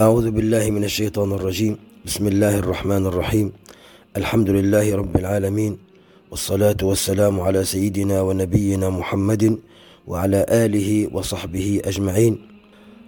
[0.00, 1.76] أعوذ بالله من الشيطان الرجيم.
[2.04, 3.52] بسم الله الرحمن الرحيم.
[4.16, 5.78] الحمد لله رب العالمين
[6.30, 9.58] والصلاة والسلام على سيدنا ونبينا محمد
[10.06, 12.34] وعلى آله وصحبه أجمعين.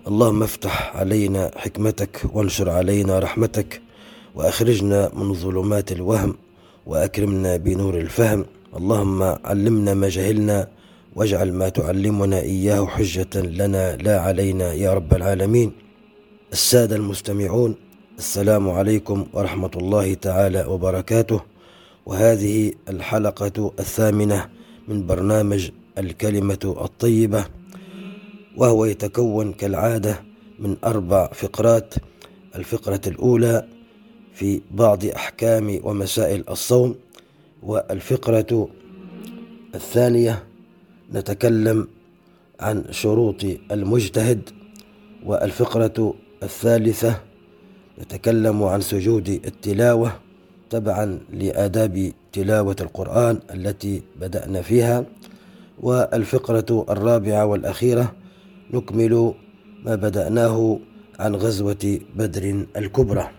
[0.09, 3.81] اللهم افتح علينا حكمتك وانشر علينا رحمتك
[4.35, 6.35] وأخرجنا من ظلمات الوهم
[6.87, 8.45] وأكرمنا بنور الفهم.
[8.77, 10.69] اللهم علمنا ما جهلنا
[11.17, 15.73] واجعل ما تعلمنا إياه حجة لنا لا علينا يا رب العالمين.
[16.53, 17.77] السادة المستمعون
[18.19, 21.41] السلام عليكم ورحمة الله تعالى وبركاته.
[22.07, 24.49] وهذه الحلقة الثامنة
[24.89, 27.45] من برنامج الكلمة الطيبة
[28.57, 30.23] وهو يتكون كالعادة
[30.59, 31.95] من أربع فقرات.
[32.57, 33.69] الفقرة الأولى
[34.35, 36.95] في بعض أحكام ومسائل الصوم
[37.63, 38.69] والفقرة
[39.75, 40.45] الثانية
[41.15, 41.89] نتكلم
[42.61, 44.51] عن شروط المجتهد
[45.27, 47.21] والفقرة الثالثة
[47.99, 50.13] نتكلم عن سجود التلاوة
[50.71, 55.05] تبعا لآداب تلاوة القرآن التي بدأنا فيها.
[55.81, 58.13] والفقرة الرابعة والأخيرة
[58.71, 59.35] نكمل
[59.85, 60.79] ما بدأناه
[61.19, 63.31] عن غزوة بدر الكبرى.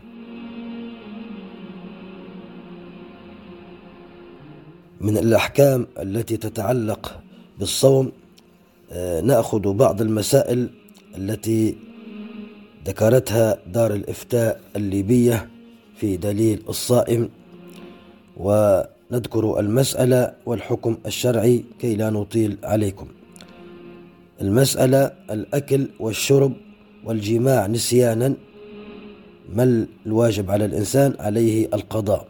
[5.02, 7.20] من الأحكام التي تتعلق
[7.60, 8.12] بالصوم
[8.92, 10.70] آه، نأخذ بعض المسائل
[11.18, 11.78] التي
[12.86, 15.50] ذكرتها دار الإفتاء الليبية
[15.96, 17.30] في دليل الصائم
[18.38, 23.08] ونذكر المسألة والحكم الشرعي كي لا نطيل عليكم.
[24.42, 26.54] المسألة الأكل والشرب
[27.06, 28.34] والجماع نسيانا
[29.54, 32.28] ما الواجب على الإنسان؟ عليه القضاء.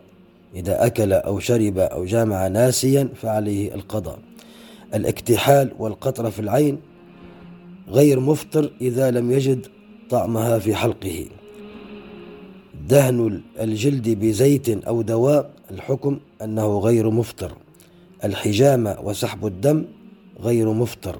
[0.56, 4.20] إذا أكل أو شرب أو جامع ناسيا فعليه القضاء.
[4.96, 6.80] الاكتحال والقطرة في العين
[7.90, 9.68] غير مفطر إذا لم يجد
[10.14, 11.26] طعمها في حلقه.
[12.90, 17.52] دهن الجلد بزيت أو دواء الحكم أنه غير مفطر.
[18.24, 19.86] الحجامة وسحب الدم
[20.40, 21.20] غير مفطر.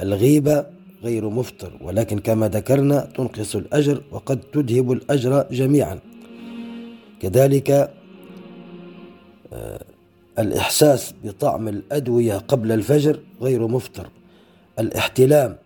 [0.00, 0.66] الغيبة
[1.02, 5.98] غير مفطر ولكن كما ذكرنا تنقص الأجر وقد تذهب الأجر جميعا.
[7.20, 7.70] كذلك
[9.52, 9.84] آه،
[10.38, 14.08] الإحساس بطعم الأدوية قبل الفجر غير مفطر.
[14.78, 15.56] الاحتلام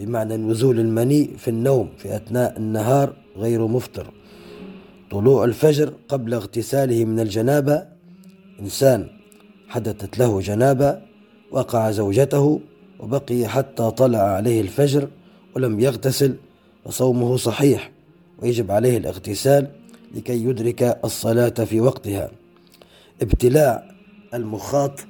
[0.00, 4.12] بمعنى نزول المني في النوم في أثناء النهار غير مفطر.
[5.10, 7.84] طلوع الفجر قبل اغتساله من الجنابة
[8.60, 9.06] إنسان
[9.68, 11.00] حدثت له جنابة
[11.50, 12.60] وقع زوجته
[13.00, 15.08] وبقي حتى طلع عليه الفجر
[15.56, 16.34] ولم يغتسل
[16.84, 17.90] فصومه صحيح
[18.38, 19.66] ويجب عليه الاغتسال
[20.14, 22.30] لكي يدرك الصلاة في وقتها.
[23.22, 23.90] ابتلاع
[24.34, 25.00] المخاط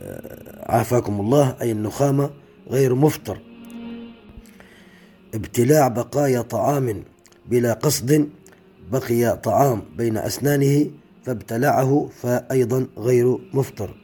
[0.00, 2.30] آه، عافاكم الله أي النخامة
[2.70, 3.38] غير مفطر.
[5.34, 7.04] ابتلاع بقايا طعام
[7.46, 8.28] بلا قصد
[8.92, 10.90] بقي طعام بين أسنانه
[11.24, 13.94] فابتلعه فأيضا غير مفطر.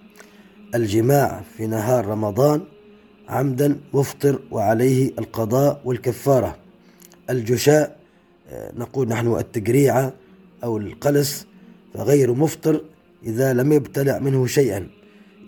[0.74, 2.62] الجماع في نهار رمضان
[3.28, 6.56] عمدا مفطر وعليه القضاء والكفارة.
[7.30, 7.96] الجشاء
[8.50, 10.12] آه، نقول نحن التقريعة
[10.64, 11.46] أو القلس
[11.94, 12.84] فغير مفطر
[13.24, 14.88] إذا لم يبتلع منه شيئا.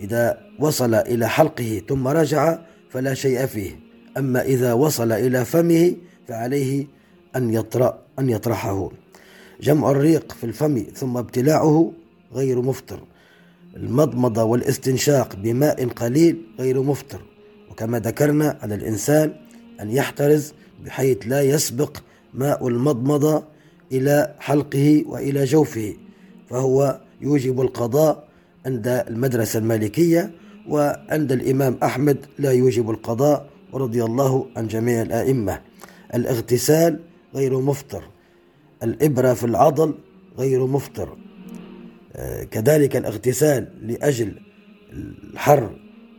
[0.01, 2.57] إذا وصل إلى حلقه ثم رجع
[2.89, 3.82] فلا شيء فيه.
[4.17, 5.95] أما إذا وصل إلى فمه
[6.27, 6.87] فعليه
[7.35, 8.91] أن يطرأ أن يطرحه.
[9.61, 11.91] جمع الريق في الفم ثم ابتلاعه
[12.33, 12.99] غير مفطر.
[13.75, 17.21] المضمضة والاستنشاق بماء قليل غير مفطر.
[17.71, 19.33] وكما ذكرنا على الإنسان
[19.81, 20.53] أن يحترز
[20.85, 21.97] بحيث لا يسبق
[22.33, 23.43] ماء المضمضة
[23.91, 25.93] إلى حلقه وإلى جوفه.
[26.49, 28.27] فهو يوجب القضاء
[28.65, 30.31] عند المدرسة المالكية
[30.69, 35.61] وعند الإمام أحمد لا يوجب القضاء ورضي الله عن جميع الأئمة.
[36.13, 36.99] الاغتسال
[37.35, 38.03] غير مفطر.
[38.83, 39.93] الإبرة في العضل
[40.37, 41.17] غير مفطر.
[42.15, 44.39] آه، كذلك الاغتسال لأجل
[44.93, 45.69] الحر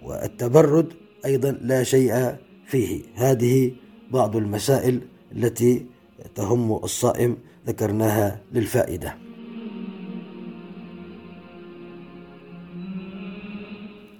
[0.03, 0.93] والتبرد
[1.25, 2.37] أيضا لا شيء
[2.67, 3.03] فيه.
[3.15, 3.73] هذه
[4.11, 5.01] بعض المسائل
[5.37, 5.87] التي
[6.35, 7.37] تهم الصائم
[7.67, 9.17] ذكرناها للفائدة.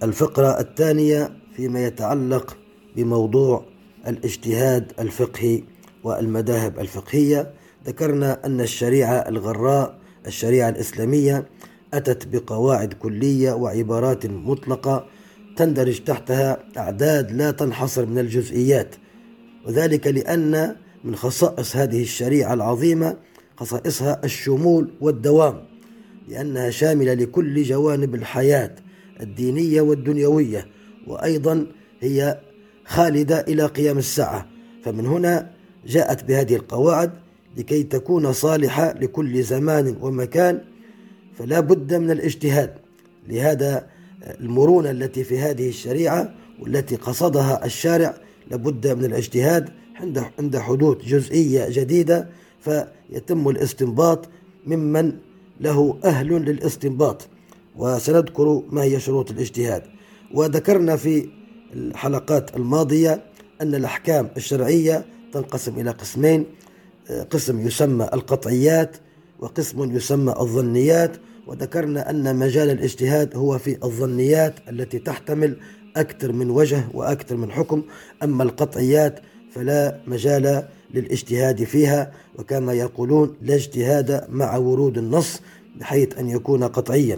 [0.03, 2.57] الفقرة الثانية فيما يتعلق
[2.95, 3.65] بموضوع
[4.07, 5.63] الاجتهاد الفقهي
[6.03, 7.51] والمذاهب الفقهية.
[7.87, 11.45] ذكرنا أن الشريعة الغراء الشريعة الإسلامية
[11.93, 15.05] أتت بقواعد كلية وعبارات مطلقة
[15.57, 18.95] تندرج تحتها أعداد لا تنحصر من الجزئيات.
[19.67, 23.17] وذلك لأن من خصائص هذه الشريعة العظيمة
[23.57, 25.63] خصائصها الشمول والدوام
[26.27, 28.75] لأنها شاملة لكل جوانب الحياة
[29.21, 30.67] الدينية والدنيوية
[31.07, 31.67] وأيضا
[31.99, 32.39] هي
[32.85, 34.45] خالدة إلى قيام الساعة.
[34.83, 35.51] فمن هنا
[35.87, 37.11] جاءت بهذه القواعد
[37.57, 40.61] لكي تكون صالحة لكل زمان ومكان
[41.37, 42.73] فلا بد من الاجتهاد.
[43.27, 43.87] لهذا
[44.39, 48.17] المرونة التي في هذه الشريعة والتي قصدها الشارع
[48.51, 49.69] لابد من الاجتهاد
[50.39, 52.27] عند حدوث جزئية جديدة
[52.59, 54.29] فيتم الاستنباط
[54.67, 55.13] ممن
[55.59, 57.27] له أهل للاستنباط.
[57.75, 59.83] وسنذكر ما هي شروط الاجتهاد.
[60.33, 61.29] وذكرنا في
[61.73, 63.23] الحلقات الماضية
[63.61, 66.45] أن الأحكام الشرعية تنقسم إلى قسمين
[67.29, 68.97] قسم يسمى القطعيات
[69.39, 71.17] وقسم يسمى الظنيات
[71.47, 75.57] وذكرنا أن مجال الاجتهاد هو في الظنيات التي تحتمل
[75.97, 77.83] أكثر من وجه وأكثر من حكم
[78.23, 79.19] أما القطعيات
[79.51, 85.41] فلا مجال للاجتهاد فيها وكما يقولون لا اجتهاد مع ورود النص
[85.79, 87.17] بحيث أن يكون قطعيا.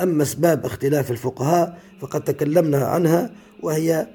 [0.00, 3.30] أما أسباب اختلاف الفقهاء فقد تكلمنا عنها
[3.62, 4.06] وهي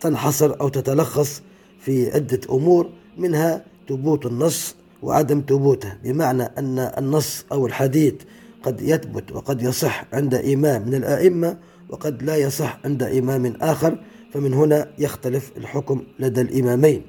[0.00, 1.42] تنحصر أو تتلخص
[1.80, 5.94] في عدة أمور منها ثبوت النص وعدم ثبوته.
[6.04, 8.14] بمعنى أن النص أو الحديث
[8.62, 11.58] قد يثبت وقد يصح عند إمام من الأئمة
[11.88, 13.98] وقد لا يصح عند إمام آخر
[14.32, 17.02] فمن هنا يختلف الحكم لدى الإمامين.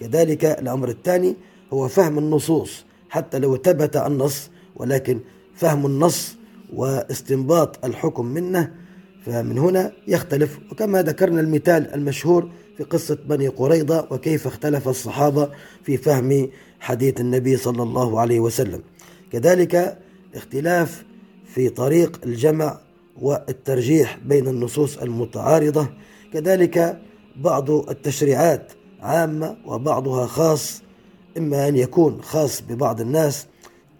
[0.00, 1.36] كذلك الأمر الثاني
[1.72, 2.84] هو فهم النصوص.
[3.10, 5.20] حتى لو ثبت النص ولكن
[5.54, 6.36] فهم النص
[6.74, 8.74] واستنباط الحكم منه
[9.28, 10.58] فمن هنا يختلف.
[10.72, 15.50] وكما ذكرنا المثال المشهور في قصة بني قريظة وكيف اختلف الصحابة
[15.82, 16.48] في فهم
[16.80, 18.82] حديث النبي صلى الله عليه وسلم.
[19.32, 19.98] كذلك
[20.34, 21.04] اختلاف
[21.54, 22.78] في طريق الجمع
[23.20, 25.88] والترجيح بين النصوص المتعارضة.
[26.32, 27.00] كذلك
[27.36, 30.82] بعض التشريعات عامة وبعضها خاص
[31.38, 33.46] إما أن يكون خاص ببعض الناس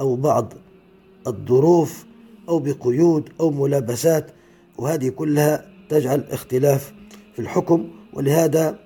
[0.01, 0.53] أو بعض
[1.27, 2.05] الظروف
[2.49, 4.31] أو بقيود أو ملابسات
[4.79, 6.93] وهذه كلها تجعل اختلاف
[7.33, 8.79] في الحكم ولهذا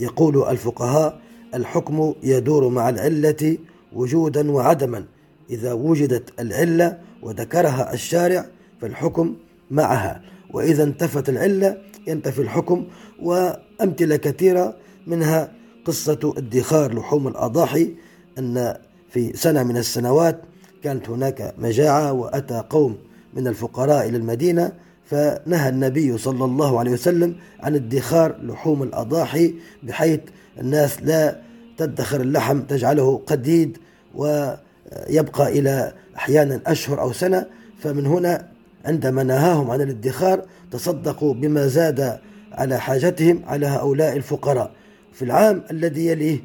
[0.00, 1.20] يقول الفقهاء
[1.54, 3.58] الحكم يدور مع العلة
[3.92, 5.04] وجودا وعدما.
[5.50, 8.46] إذا وجدت العلة وذكرها الشارع
[8.80, 9.36] فالحكم
[9.70, 12.86] معها وإذا انتفت العلة ينتفي الحكم.
[13.22, 14.76] وأمثلة كثيرة
[15.06, 15.52] منها
[15.84, 17.94] قصة ادخار لحوم الأضاحي
[18.38, 18.76] أن
[19.08, 20.42] في سنة من السنوات
[20.82, 22.96] كانت هناك مجاعة وأتى قوم
[23.34, 24.72] من الفقراء إلى المدينة
[25.04, 30.20] فنهى النبي صلى الله عليه وسلم عن ادخار لحوم الأضاحي بحيث
[30.60, 31.40] الناس لا
[31.78, 33.78] تدخر اللحم تجعله قديد
[34.14, 37.46] ويبقى إلى أحيانا أشهر أو سنة.
[37.78, 38.48] فمن هنا
[38.84, 42.18] عندما نهاهم عن الادخار تصدقوا بما زاد
[42.52, 44.70] على حاجتهم على هؤلاء الفقراء.
[45.12, 46.38] في العام الذي يليه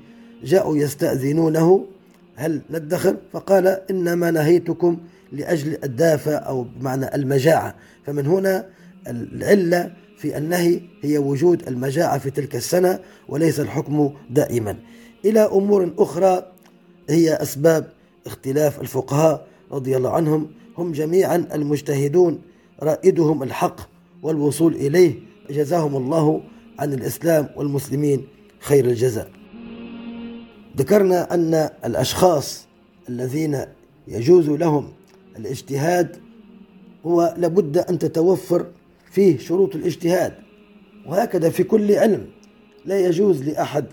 [0.43, 1.86] جاءوا يستأذنونه
[2.36, 4.98] هل ندخر؟ فقال إنما نهيتكم
[5.32, 7.75] لأجل الدافة أو بمعنى المجاعة.
[8.05, 8.70] فمن هنا
[9.08, 14.77] العلة في النهي هي وجود المجاعة في تلك السنة وليس الحكم دائما.
[15.25, 16.51] إلى أمور أخرى
[17.10, 17.91] هي أسباب
[18.25, 20.51] اختلاف الفقهاء رضي الله عنهم.
[20.77, 22.41] هم جميعا المجتهدون
[22.82, 23.79] رائدهم الحق
[24.24, 25.20] والوصول إليه.
[25.50, 26.41] جزاهم الله
[26.79, 28.27] عن الإسلام والمسلمين
[28.60, 29.29] خير الجزاء.
[30.77, 32.67] ذكرنا أن الأشخاص
[33.10, 33.65] الذين
[34.08, 34.94] يجوز لهم
[35.38, 36.18] الاجتهاد
[37.06, 38.65] هو لابد أن تتوفر
[39.12, 40.34] فيه شروط الاجتهاد
[41.08, 42.25] وهكذا في كل علم
[42.86, 43.86] لا يجوز لأحد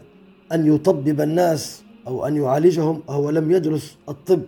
[0.52, 4.42] أن يطبب الناس أو أن يعالجهم وهو لم يدرس الطب.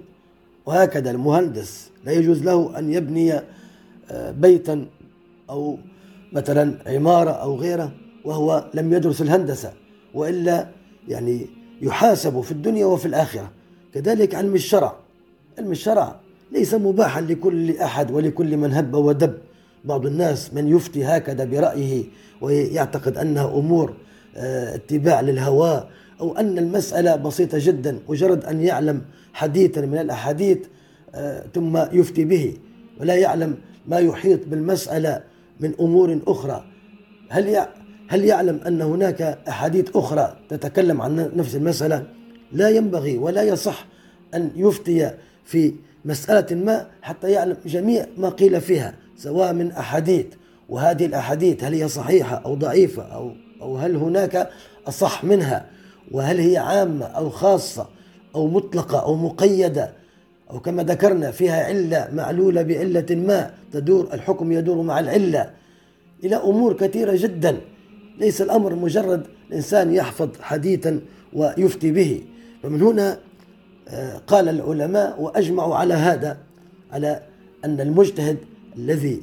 [0.67, 3.33] وهكذا المهندس لا يجوز له أن يبني
[4.11, 4.87] آه، بيتا
[5.51, 5.79] أو
[6.33, 7.93] مثلا عمارة أو غيره
[8.25, 9.73] وهو لم يدرس الهندسة
[10.15, 10.69] وإلا
[11.09, 11.47] يعني
[11.83, 13.51] يحاسب في الدنيا وفي الآخرة.
[13.95, 14.97] كذلك علم الشرع
[15.59, 16.21] علم الشرع
[16.53, 19.35] ليس مباحا لكل أحد ولكل من هب ودب.
[19.85, 22.05] بعض الناس من يفتي هكذا برأيه
[22.41, 23.95] ويعتقد أنها أمور
[24.37, 30.59] آه، اتباع للهواء أو أن المسألة بسيطة جدا مجرد أن يعلم حديثا من الأحاديث
[31.15, 32.57] آه، ثم يفتي به.
[33.01, 33.57] ولا يعلم
[33.89, 35.23] ما يحيط بالمسألة
[35.61, 36.65] من أمور أخرى.
[37.29, 37.67] هل
[38.09, 42.07] هل يعلم أن هناك أحاديث أخرى تتكلم عن نفس المسألة؟
[42.53, 43.87] لا ينبغي ولا يصح
[44.35, 45.11] أن يفتي
[45.45, 45.73] في
[46.05, 50.27] مسألة ما حتى يعلم جميع ما قيل فيها سواء من أحاديث.
[50.69, 53.33] وهذه الأحاديث هل هي صحيحة أو ضعيفة أو
[53.63, 54.51] أو هل هناك
[54.89, 55.67] أصح منها؟
[56.11, 57.89] وهل هي عامة أو خاصة
[58.35, 59.93] أو مطلقة أو مقيدة؟
[60.51, 65.51] أو كما ذكرنا فيها علة معلولة بعلة ما تدور الحكم يدور مع العلة.
[66.25, 67.61] إلى أمور كثيرة جدا.
[68.19, 71.01] ليس الأمر مجرد الإنسان يحفظ حديثا
[71.33, 72.23] ويفتي به.
[72.63, 73.19] فمن هنا
[74.27, 76.39] قال العلماء وأجمعوا على هذا
[76.93, 77.23] على
[77.65, 78.39] أن المجتهد
[78.77, 79.23] الذي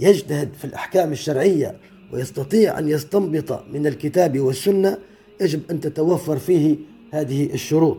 [0.00, 1.76] يجتهد في الأحكام الشرعية
[2.12, 4.98] ويستطيع أن يستنبط من الكتاب والسنة
[5.40, 6.76] يجب أن تتوفر فيه
[7.10, 7.98] هذه الشروط.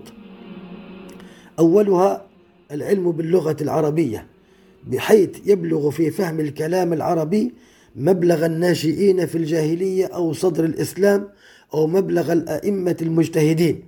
[1.60, 2.26] أولها
[2.72, 4.26] العلم باللغة العربية
[4.88, 7.54] بحيث يبلغ في فهم الكلام العربي
[7.96, 11.28] مبلغ الناشئين في الجاهلية أو صدر الإسلام
[11.74, 13.84] أو مبلغ الأئمة المجتهدين.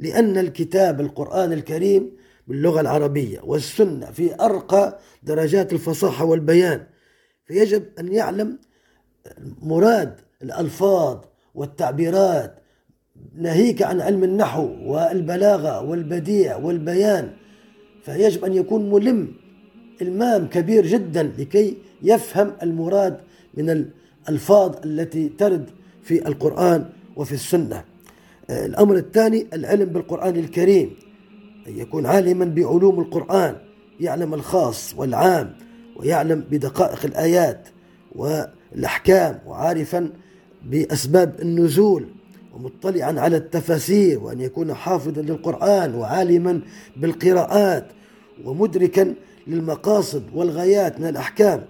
[0.00, 2.12] لأن الكتاب القرآن الكريم
[2.48, 6.86] باللغة العربية والسنة في أرقى درجات الفصاحة والبيان.
[7.46, 8.58] فيجب أن يعلم
[9.62, 11.18] مراد الألفاظ
[11.54, 12.54] والتعبيرات
[13.34, 17.32] ناهيك عن علم النحو والبلاغة والبديع والبيان.
[18.02, 19.32] فيجب أن يكون ملم
[20.02, 23.20] إلمام كبير جدا لكي يفهم المراد
[23.54, 23.70] من
[24.28, 25.70] الألفاظ التي ترد
[26.02, 27.89] في القرآن وفي السنة.
[28.50, 30.90] الأمر الثاني العلم بالقرآن الكريم.
[31.68, 33.56] أن يكون عالما بعلوم القرآن
[34.00, 35.56] يعلم الخاص والعام
[35.96, 37.68] ويعلم بدقائق الآيات
[38.14, 40.10] والأحكام وعارفا
[40.64, 42.08] بأسباب النزول
[42.54, 46.60] ومطلعا على التفاسير وأن يكون حافظا للقرآن وعالما
[46.96, 47.86] بالقراءات
[48.44, 49.14] ومدركا
[49.46, 51.64] للمقاصد والغايات من الأحكام.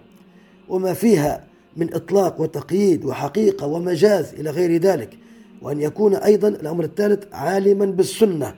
[0.68, 1.44] وما فيها
[1.76, 5.18] من إطلاق وتقييد وحقيقة ومجاز إلى غير ذلك.
[5.62, 8.54] وأن يكون أيضا الأمر الثالث عالما بالسنة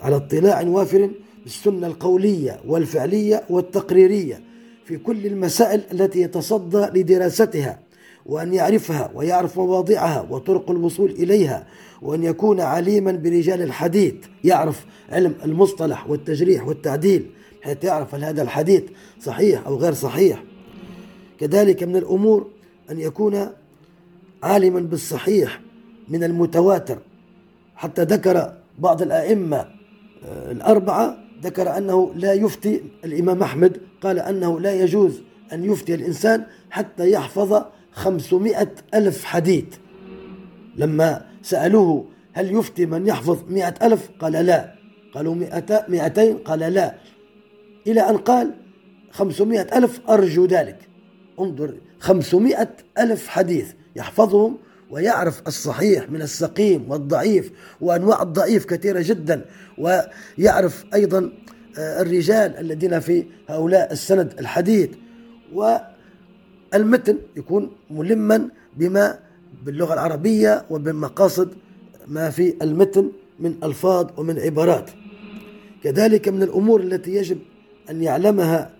[0.00, 1.10] على اطلاع وافر
[1.42, 4.40] بالسنة القولية والفعلية والتقريرية
[4.84, 7.78] في كل المسائل التي يتصدى لدراستها
[8.26, 11.66] وأن يعرفها ويعرف مواضعها وطرق الوصول إليها
[12.02, 17.30] وأن يكون عليما برجال الحديث يعرف علم المصطلح والتجريح والتعديل
[17.62, 18.82] حيث يعرف هل هذا الحديث
[19.20, 20.44] صحيح أو غير صحيح.
[21.40, 22.46] كذلك من الأمور
[22.90, 23.48] أن يكون
[24.42, 25.60] عالما بالصحيح
[26.10, 26.98] من المتواتر.
[27.76, 29.56] حتى ذكر بعض الأئمة
[30.24, 35.22] آه، الأربعة ذكر أنه لا يفتي الإمام أحمد قال أنه لا يجوز
[35.52, 37.62] أن يفتي الإنسان حتى يحفظ
[37.92, 39.64] خمسمائة ألف حديث.
[40.76, 44.74] لما سألوه هل يفتي من يحفظ مئة ألف قال لا.
[45.14, 45.34] قالوا
[45.88, 46.94] مئتين قال لا.
[47.86, 48.54] إلى أن قال
[49.10, 50.78] خمسمائة ألف أرجو ذلك.
[51.40, 54.56] انظر خمسمائة ألف حديث يحفظهم
[54.90, 59.44] ويعرف الصحيح من السقيم والضعيف وأنواع الضعيف كثيرة جدا
[59.78, 61.32] ويعرف أيضا
[61.78, 64.90] آه، الرجال الذين في هؤلاء السند الحديث
[65.54, 69.18] والمتن يكون ملما بما
[69.64, 71.54] باللغة العربية وبمقاصد
[72.06, 74.90] ما في المتن من ألفاظ ومن عبارات.
[75.84, 77.38] كذلك من الأمور التي يجب
[77.90, 78.70] أن يعلمها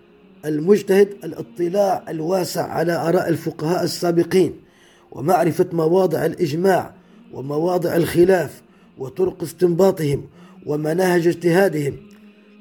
[0.45, 4.68] المجتهد الاطلاع الواسع على آراء الفقهاء السابقين.
[5.11, 6.93] ومعرفة مواضع الإجماع
[7.33, 8.61] ومواضع الخلاف
[8.97, 10.25] وطرق استنباطهم
[10.65, 11.97] ومناهج اجتهادهم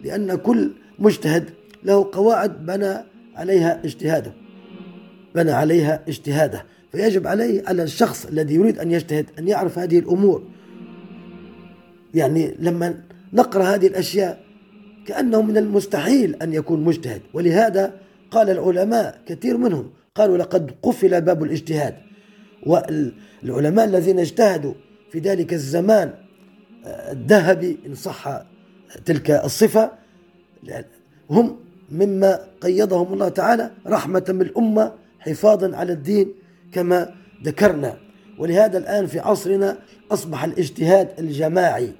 [0.05, 1.51] لأن كل مجتهد
[1.85, 2.95] له قواعد بنى
[3.37, 4.33] عليها اجتهاده
[5.35, 6.65] بنى عليها اجتهاده.
[6.93, 10.43] فيجب عليه على الشخص الذي يريد أن يجتهد أن يعرف هذه الأمور.
[12.15, 12.95] يعني لما
[13.33, 14.41] نقرأ هذه الأشياء
[15.07, 17.95] كأنه من المستحيل أن يكون مجتهد ولهذا
[18.31, 21.95] قال العلماء كثير منهم قالوا لقد قفل باب الاجتهاد.
[22.67, 24.75] والعلماء الذين اجتهدوا
[25.13, 26.15] في ذلك الزمان
[26.87, 28.43] آه، الذهبي إن صح
[29.05, 29.93] تلك الصفة
[31.31, 31.57] هم
[31.91, 36.35] مما قيضهم الله تعالى رحمة بالأمة حفاظا على الدين
[36.73, 37.97] كما ذكرنا.
[38.39, 39.79] ولهذا الآن في عصرنا
[40.11, 41.93] أصبح الاجتهاد الجماعي.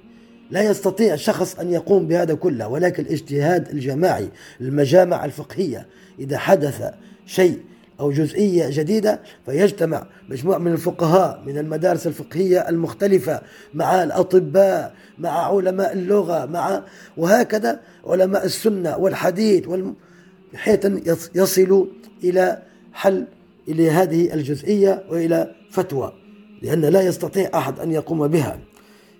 [0.51, 4.29] لا يستطيع شخص أن يقوم بهذا كله ولكن الاجتهاد الجماعي
[4.61, 5.87] المجامع الفقهية
[6.19, 6.93] إذا حدث
[7.25, 7.59] شيء
[7.99, 13.41] أو جزئية جديدة فيجتمع مجموعة من الفقهاء من المدارس الفقهية المختلفة
[13.73, 16.83] مع الأطباء مع علماء اللغة مع
[17.17, 19.95] وهكذا علماء السنة والحديث والم...
[21.35, 21.85] يصلوا
[22.23, 22.61] إلى
[22.93, 23.27] حل
[23.67, 26.13] إلى هذه الجزئية وإلى فتوى
[26.61, 28.59] لأن لا يستطيع أحد أن يقوم بها.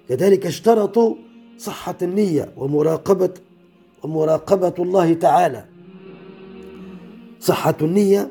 [0.09, 1.15] كذلك اشترطوا
[1.57, 3.29] صحة النية ومراقبة
[4.03, 5.65] ومراقبة الله تعالى.
[7.39, 8.29] صحة النية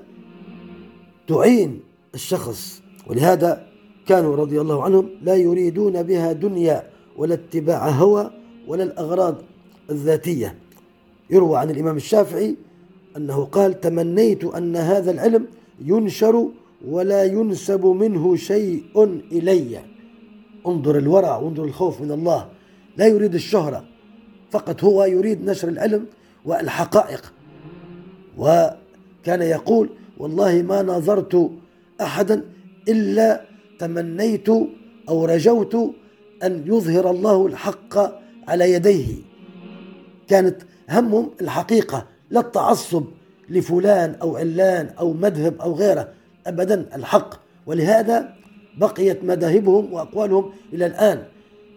[1.29, 1.81] تعين
[2.15, 2.83] الشخص.
[3.07, 3.67] ولهذا
[4.07, 8.31] كانوا رضي الله عنهم لا يريدون بها دنيا ولا اتباع هوى
[8.69, 9.35] ولا الأغراض
[9.91, 10.59] الذاتية.
[11.31, 12.57] يروى عن الإمام الشافعي
[13.17, 15.47] أنه قال تمنيت أن هذا العلم
[15.85, 16.49] ينشر
[16.89, 18.85] ولا ينسب منه شيء
[19.33, 19.81] إلي.
[20.67, 22.49] انظر الورع وانظر الخوف من الله.
[22.97, 23.85] لا يريد الشهرة
[24.51, 26.07] فقط هو يريد نشر العلم
[26.45, 27.33] والحقائق.
[28.39, 31.51] وكان يقول والله ما نظرت
[32.01, 32.45] أحدا
[32.89, 33.45] إلا
[33.79, 34.49] تمنيت
[35.09, 35.75] أو رجوت
[36.43, 37.95] أن يظهر الله الحق
[38.49, 39.15] على يديه.
[40.29, 40.57] كانت
[40.91, 43.05] همهم الحقيقة لا التعصب
[43.51, 46.09] لفلان أو علان أو مذهب أو غيره
[46.47, 47.35] أبدا الحق.
[47.67, 48.35] ولهذا
[48.79, 51.23] بقيت مذاهبهم وأقوالهم إلى الآن.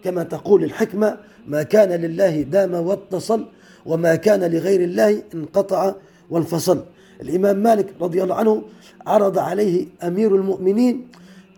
[0.03, 1.17] كما تقول الحكمة
[1.47, 3.45] ما كان لله دام واتصل
[3.85, 5.93] وما كان لغير الله انقطع
[6.29, 6.85] وانفصل
[7.21, 8.63] الإمام مالك رضي الله عنه
[9.07, 11.07] عرض عليه أمير المؤمنين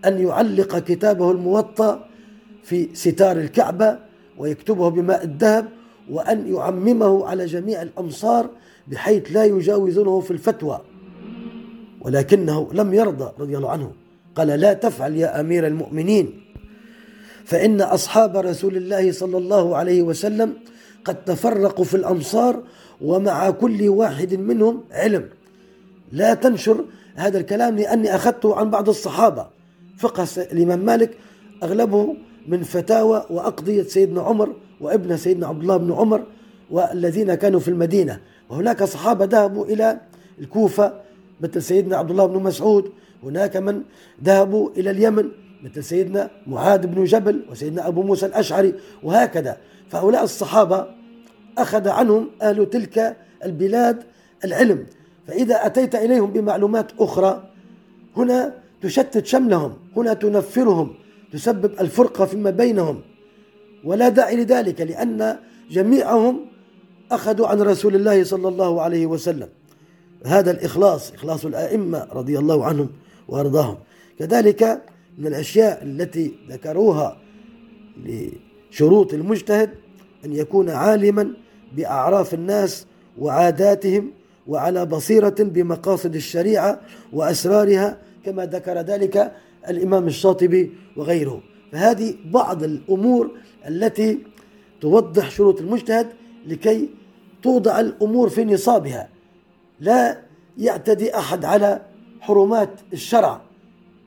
[0.05, 2.05] أن يعلق كتابه الموطأ
[2.63, 3.98] في ستار الكعبة
[4.38, 5.65] ويكتبه بماء الذهب
[6.10, 8.50] وأن يعممه على جميع الأمصار
[8.88, 10.82] بحيث لا يجاوزونه في الفتوى.
[12.01, 13.91] ولكنه لم يرضى رضي الله عنه.
[14.36, 16.41] قال لا تفعل يا أمير المؤمنين.
[17.46, 20.53] فإن أصحاب رسول الله صلى الله عليه وسلم
[21.05, 22.63] قد تفرقوا في الأمصار
[23.01, 25.29] ومع كل واحد منهم علم.
[26.13, 29.48] لا تنشر هذا الكلام لأني أخذته عن بعض الصحابة.
[29.98, 31.17] فقه الإمام مالك
[31.63, 32.15] أغلبه
[32.48, 36.24] من فتاوى وأقضية سيدنا عمر وابن سيدنا عبد الله بن عمر
[36.72, 38.20] والذين كانوا في المدينة.
[38.50, 40.00] وهناك صحابة ذهبوا إلى
[40.39, 40.93] الكوفة
[41.41, 42.91] مثل سيدنا عبد الله بن مسعود.
[43.24, 43.82] هناك من
[44.24, 45.25] ذهبوا إلى اليمن
[45.63, 49.58] مثل سيدنا معاذ بن جبل وسيدنا أبو موسى الأشعري وهكذا.
[49.89, 50.88] فهؤلاء الصحابة
[51.58, 54.04] أخذ عنهم أهل تلك البلاد
[54.45, 54.86] العلم.
[55.28, 57.50] فإذا أتيت إليهم بمعلومات أخرى
[58.18, 60.96] هنا تشتت شملهم هنا تنفرهم
[61.32, 63.02] تسبب الفرقة فيما بينهم.
[63.84, 65.38] ولا داعي لذلك لأن
[65.72, 66.46] جميعهم
[67.12, 69.50] أخذوا عن رسول الله صلى الله عليه وسلم.
[70.26, 72.90] هذا الإخلاص إخلاص الأئمة رضي الله عنهم
[73.28, 73.78] وأرضاهم.
[74.20, 74.82] كذلك
[75.18, 77.18] من الأشياء التي ذكروها
[78.06, 79.70] لشروط المجتهد
[80.26, 81.34] أن يكون عالما
[81.76, 82.86] بأعراف الناس
[83.20, 84.12] وعاداتهم
[84.47, 86.82] وعلى بصيرة بمقاصد الشريعة
[87.13, 89.32] وأسرارها كما ذكر ذلك
[89.69, 91.41] الإمام الشاطبي وغيره.
[91.71, 93.32] فهذه بعض الأمور
[93.67, 94.19] التي
[94.82, 96.08] توضح شروط المجتهد
[96.47, 96.89] لكي
[97.43, 99.10] توضع الأمور في نصابها.
[99.79, 100.19] لا
[100.58, 101.82] يعتدي أحد على
[102.21, 103.41] حرمات الشرع.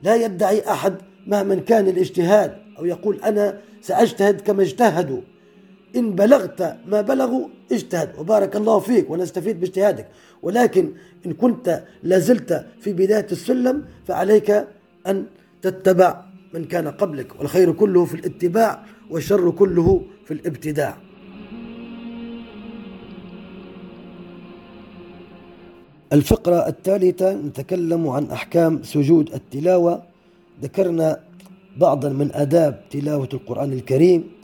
[0.03, 0.95] لا يدعي أحد
[1.27, 5.21] مهما كان الاجتهاد أو يقول أنا سأجتهد كما اجتهدوا.
[5.95, 8.19] إن بلغت ما بلغوا اجتهد.
[8.19, 10.07] وبارك الله فيك ونستفيد باجتهادك.
[10.43, 10.91] ولكن
[11.25, 14.67] إن كنت لازلت في بداية السلم فعليك
[15.07, 15.25] أن
[15.61, 16.23] تتبع
[16.53, 17.39] من كان قبلك.
[17.39, 20.97] والخير كله في الاتباع والشر كله في الابتداع.
[26.13, 30.03] الفقرة الثالثة نتكلم عن أحكام سجود التلاوة.
[30.61, 31.19] ذكرنا
[31.77, 34.36] بعضا من آداب تلاوة القرآن الكريم.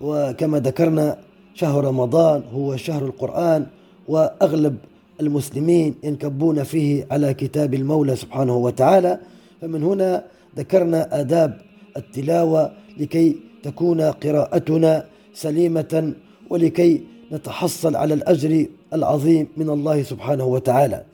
[0.00, 1.18] وكما ذكرنا
[1.54, 3.66] شهر رمضان هو شهر القرآن
[4.08, 4.76] وأغلب
[5.20, 9.20] المسلمين ينكبون فيه على كتاب المولى سبحانه وتعالى.
[9.60, 10.24] فمن هنا
[10.56, 11.60] ذكرنا آداب
[11.96, 15.04] التلاوة لكي تكون قراءتنا
[15.34, 16.14] سليمة
[16.50, 21.04] ولكي نتحصل على الأجر العظيم من الله سبحانه وتعالى.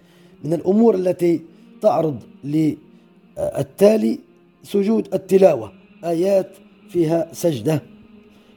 [0.45, 1.41] من الأمور التي
[1.83, 4.19] تعرض للتالي
[4.63, 5.73] سجود التلاوة.
[6.05, 6.49] آيات
[6.89, 7.83] فيها سجدة.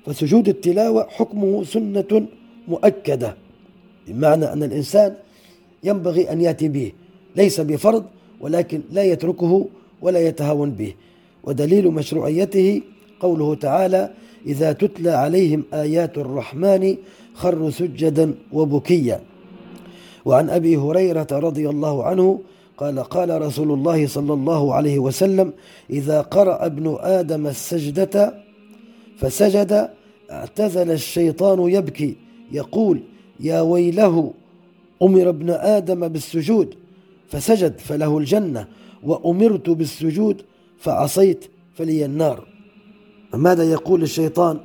[0.05, 2.27] فسجود التلاوة حكمه سنة
[2.67, 3.35] مؤكدة
[4.07, 5.13] بمعنى أن الإنسان
[5.83, 6.91] ينبغي أن يأتي به
[7.35, 8.03] ليس بفرض
[8.41, 9.65] ولكن لا يتركه
[10.01, 10.93] ولا يتهاون به.
[11.43, 12.81] ودليل مشروعيته
[13.19, 14.09] قوله تعالى
[14.45, 16.95] إذا تتلى عليهم آيات الرحمن
[17.33, 19.21] خروا سجدا وبكيا.
[20.25, 22.39] وعن أبي هريرة رضي الله عنه
[22.77, 25.53] قال قال رسول الله صلى الله عليه وسلم
[25.89, 28.44] إذا قرأ ابن آدم السجدة
[29.17, 29.89] فسجد
[30.31, 32.15] اعتزل الشيطان يبكي
[32.51, 33.03] يقول
[33.39, 34.33] يا ويله
[35.01, 36.75] أمر ابن آدم بالسجود.
[37.27, 38.67] فسجد فله الجنة
[39.03, 40.41] وأمرت بالسجود
[40.79, 42.47] فعصيت فلي النار.
[43.33, 44.59] ماذا يقول الشيطان؟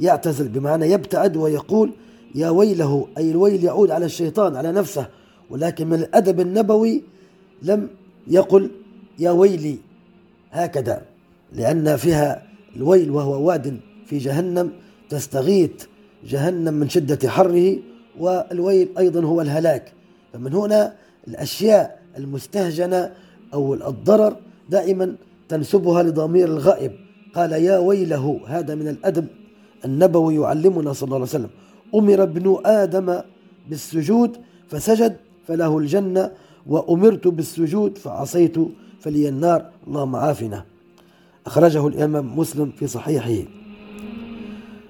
[0.00, 1.92] يعتزل بمعنى يبتعد ويقول
[2.34, 5.08] يا ويله أي الويل يعود على الشيطان على نفسه.
[5.50, 7.02] ولكن من الأدب النبوي
[7.62, 7.88] لم
[8.26, 8.70] يقل
[9.18, 9.76] يا ويلي
[10.50, 11.02] هكذا.
[11.52, 14.70] لأن فيها الويل وهو واد في جهنم
[15.08, 15.70] تستغيث
[16.24, 17.76] جهنم من شدة حره
[18.18, 19.92] والويل أيضا هو الهلاك.
[20.32, 20.94] فمن هنا
[21.28, 23.12] الأشياء المستهجنة
[23.54, 24.36] أو الضرر
[24.70, 25.16] دائما
[25.48, 26.92] تنسبها لضمير الغائب.
[27.34, 29.26] قال يا ويله هذا من الأدب
[29.84, 31.50] النبوي يعلمنا صلى الله عليه وسلم.
[31.94, 33.20] أمر ابن آدم
[33.68, 34.36] بالسجود
[34.68, 36.30] فسجد فله الجنة
[36.66, 38.56] وأمرت بالسجود فعصيت
[39.00, 39.70] فلي النار.
[39.86, 40.64] اللهم عافنا
[41.46, 43.44] أخرجه الإمام مسلم في صحيحه.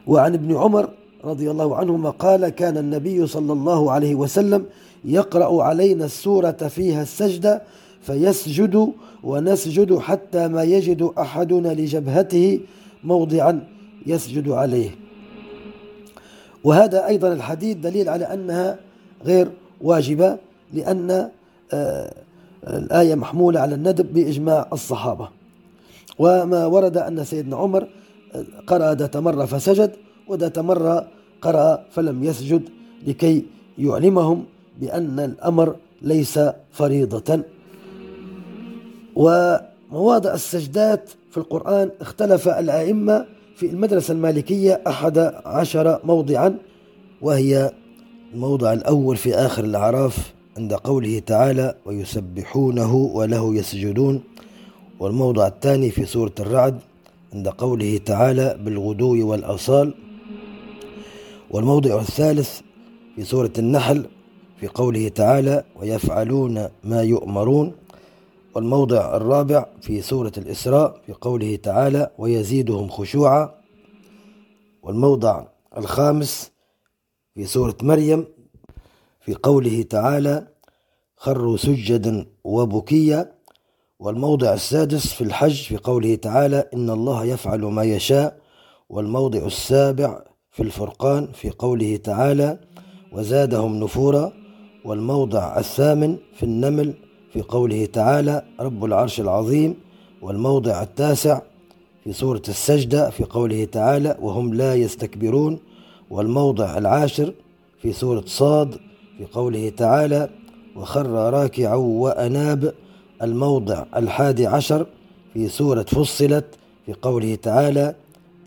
[0.07, 0.89] وعن ابن عمر
[1.25, 4.67] رضي الله عنهما قال كان النبي صلى الله عليه وسلم
[5.05, 7.63] يقرأ علينا السورة فيها السجدة
[8.03, 12.61] فيسجد ونسجد حتى ما يجد أحدنا لجبهته
[13.05, 13.67] موضعا
[14.07, 14.91] يسجد عليه.
[16.65, 18.79] وهذا أيضا الحديث دليل على أنها
[19.25, 20.39] غير واجبة
[20.73, 21.29] لأن
[21.73, 22.15] آه،
[22.67, 25.29] الآية محمولة على الندب بإجماع الصحابة.
[26.19, 27.89] وما ورد أن سيدنا عمر
[28.67, 29.91] قرأ ذات مرة فسجد
[30.29, 31.09] وذات مرة
[31.43, 32.63] قرأ فلم يسجد
[33.07, 33.45] لكي
[33.79, 34.45] يعلمهم
[34.81, 36.41] بأن الأمر ليس
[36.73, 37.43] فريضة.
[39.17, 46.59] ومواضع السجدات في القرآن اختلف الأئمة في المدرسة المالكية أحد عشر موضعا
[47.21, 47.73] وهي
[48.35, 54.23] الموضع الأول في آخر الأعراف عند قوله تعالى ويسبحونه وله يسجدون
[55.03, 56.81] والموضع الثاني في سورة الرعد
[57.33, 59.95] عند قوله تعالى بالغدو والأصال
[61.51, 62.61] والموضع الثالث
[63.17, 64.07] في سورة النحل
[64.61, 67.73] في قوله تعالى ويفعلون ما يؤمرون.
[68.55, 73.55] والموضع الرابع في سورة الإسراء في قوله تعالى ويزيدهم خشوعا.
[74.83, 75.47] والموضع
[75.79, 76.51] الخامس
[77.35, 78.27] في سورة مريم
[79.21, 80.47] في قوله تعالى
[81.17, 83.42] خروا سجدا وبكيا.
[84.03, 88.37] والموضع السادس في الحج في قوله تعالى إن الله يفعل ما يشاء
[88.91, 92.59] والموضع السابع في الفرقان في قوله تعالى
[93.13, 94.33] وزادهم نفورا
[94.85, 96.95] والموضع الثامن في النمل
[97.33, 99.75] في قوله تعالى رب العرش العظيم
[100.23, 101.41] والموضع التاسع
[102.05, 105.59] في سورة السجدة في قوله تعالى وهم لا يستكبرون
[106.11, 107.35] والموضع العاشر
[107.83, 108.75] في سورة صاد
[109.19, 110.29] في قوله تعالى
[110.77, 112.75] وخر راكعا وأناب
[113.23, 114.87] الموضع الحادي عشر
[115.35, 116.45] في سورة فصلت
[116.87, 117.95] في قوله تعالى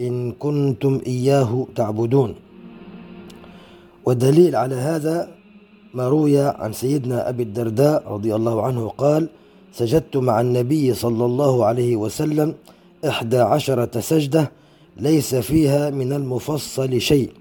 [0.01, 2.35] إن كنتم إياه تعبدون.
[4.05, 5.31] والدليل على هذا
[5.93, 9.29] ما روي عن سيدنا أبي الدرداء رضي الله عنه قال
[9.73, 12.55] سجدت مع النبي صلى الله عليه وسلم
[13.07, 14.51] إحدى عشرة سجدة
[14.97, 17.31] ليس فيها من المفصل شيء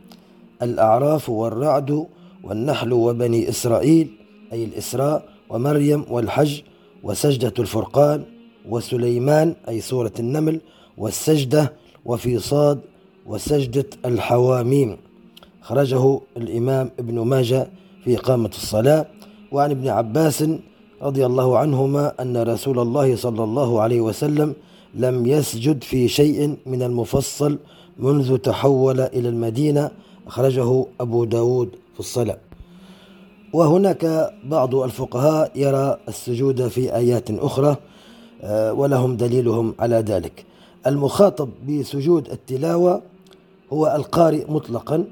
[0.62, 2.06] الأعراف والرعد
[2.44, 4.10] والنحل وبني إسرائيل
[4.52, 6.60] أي الإسراء ومريم والحج
[7.04, 8.24] وسجدة الفرقان
[8.68, 10.60] وسليمان أي سورة النمل
[10.98, 11.72] والسجدة
[12.04, 12.80] وفي صاد
[13.26, 14.96] وسجدة الحواميم.
[15.60, 17.68] خرجه الإمام ابن ماجه
[18.04, 19.06] في إقامة الصلاة.
[19.52, 20.44] وعن ابن عباس
[21.02, 24.54] رضي الله عنهما أن رسول الله صلى الله عليه وسلم
[24.94, 27.58] لم يسجد في شيء من المفصل
[27.98, 29.90] منذ تحول إلى المدينة.
[30.26, 32.38] أخرجه أبو داود في الصلاة.
[33.54, 37.76] وهناك بعض الفقهاء يرى السجود في آيات أخرى
[38.42, 40.44] آه، ولهم دليلهم على ذلك.
[40.86, 43.02] المخاطب بسجود التلاوة
[43.72, 45.04] هو القارئ مطلقا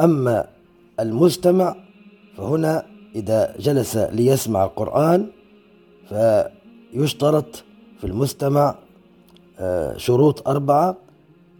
[0.00, 0.46] أما
[1.00, 1.76] المستمع
[2.36, 5.26] فهنا إذا جلس ليسمع القرآن
[6.08, 7.64] فيشترط
[8.00, 8.74] في المستمع
[9.58, 10.96] آه، شروط أربعة.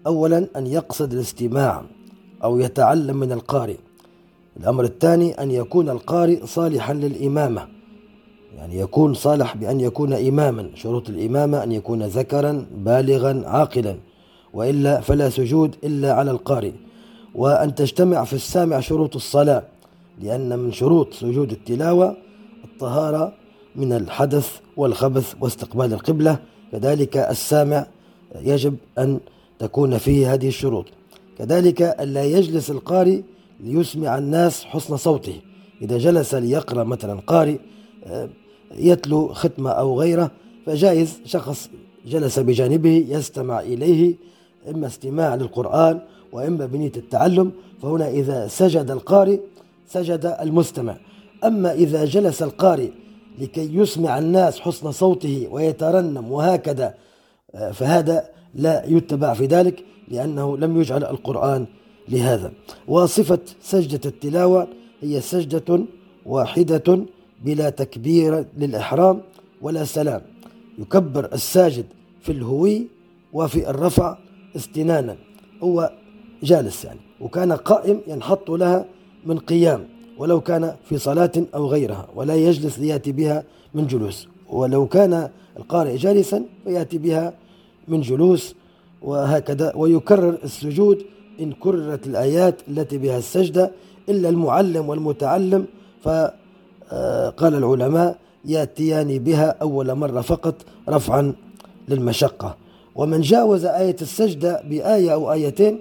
[0.06, 1.82] أولا أن يقصد الاستماع
[2.44, 3.76] أو يتعلم من القارئ.
[4.56, 7.68] الأمر الثاني أن يكون القارئ صالحا للإمامة.
[8.56, 10.70] يعني يكون صالح بأن يكون إماما.
[10.74, 13.96] شروط الإمامة أن يكون ذكرا بالغا عاقلا.
[14.52, 16.72] وإلا فلا سجود إلا على القارئ.
[17.34, 19.62] وأن تجتمع في السامع شروط الصلاة
[20.22, 22.16] لأن من شروط سجود التلاوة
[22.64, 23.32] الطهارة
[23.76, 26.38] من الحدث والخبث واستقبال القبلة.
[26.72, 27.86] كذلك السامع
[28.42, 29.20] يجب أن
[29.58, 30.86] تكون فيه هذه الشروط.
[31.38, 33.20] كذلك ألا يجلس القارئ
[33.62, 35.40] ليسمع الناس حسن صوته.
[35.82, 37.58] إذا جلس ليقرأ مثلا قارئ
[38.04, 38.28] آه،
[38.74, 40.30] يتلو ختمة أو غيره
[40.66, 41.70] فجائز شخص
[42.06, 44.14] جلس بجانبه يستمع إليه
[44.70, 46.00] إما استماع للقرآن
[46.32, 49.40] وإما بنية التعلم فهنا إذا سجد القارئ
[49.88, 50.96] سجد المستمع.
[51.44, 52.90] أما إذا جلس القارئ
[53.38, 56.94] لكي يسمع الناس حسن صوته ويترنم وهكذا
[57.54, 61.66] آه، فهذا لا يتبع في ذلك لأنه لم يجعل القرآن
[62.10, 62.52] لهذا.
[62.88, 64.68] وصفة سجدة التلاوة
[65.00, 65.80] هي سجدة
[66.26, 67.06] واحدة
[67.44, 69.20] بلا تكبير للإحرام
[69.62, 70.22] ولا سلام.
[70.78, 71.84] يكبر الساجد
[72.20, 72.86] في الهوي
[73.32, 74.18] وفي الرفع
[74.56, 75.16] استنانا.
[75.62, 75.92] هو
[76.42, 78.84] جالس يعني وكان قائم ينحط لها
[79.26, 83.44] من قيام ولو كان في صلاة أو غيرها ولا يجلس ليأتي بها
[83.74, 84.28] من جلوس.
[84.48, 87.34] ولو كان القارئ جالسا فيأتي بها
[87.88, 88.54] من جلوس
[89.02, 89.72] وهكذا.
[89.76, 91.04] ويكرر السجود
[91.40, 93.70] إن كررت الآيات التي بها السجدة
[94.08, 95.66] إلا المعلم والمتعلم
[96.02, 100.54] فقال العلماء يأتيان بها أول مرة فقط
[100.88, 101.34] رفعا
[101.88, 102.56] للمشقة.
[102.94, 105.80] ومن جاوز آية السجدة بآية أو آيتين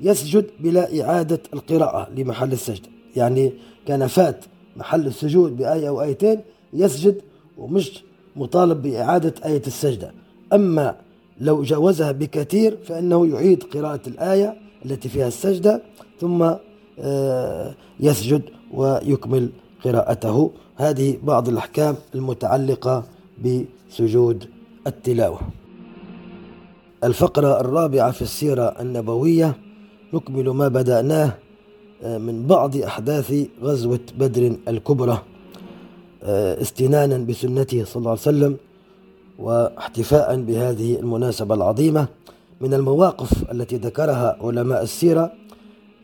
[0.00, 3.52] يسجد بلا إعادة القراءة لمحل السجدة يعني
[3.86, 4.44] كان فات
[4.76, 6.40] محل السجود بآية أو آيتين
[6.72, 7.20] يسجد
[7.58, 8.04] ومش
[8.36, 10.12] مطالب بإعادة آية السجدة
[10.52, 10.96] أما
[11.40, 15.82] لو جاوزها بكثير فإنه يعيد قراءة الآية التي فيها السجدة
[16.20, 16.54] ثم
[16.98, 18.42] آه، يسجد
[18.74, 19.50] ويكمل
[19.84, 20.50] قراءته.
[20.76, 23.04] هذه بعض الأحكام المتعلقة
[23.44, 24.44] بسجود
[24.86, 25.40] التلاوة.
[27.04, 29.56] الفقرة الرابعة في السيرة النبوية
[30.14, 31.32] نكمل ما بدأناه
[32.02, 35.22] آه، من بعض أحداث غزوة بدر الكبرى
[36.22, 38.56] آه، استنانا بسنته صلى الله عليه وسلم
[39.38, 42.06] واحتفاء بهذه المناسبة العظيمة.
[42.62, 45.32] من المواقف التي ذكرها علماء السيرة